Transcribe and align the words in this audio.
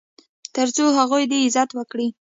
تر 0.55 0.67
څو 0.75 0.85
هغه 0.97 1.17
دې 1.31 1.39
عزت 1.45 1.69
وکړي. 1.73 2.07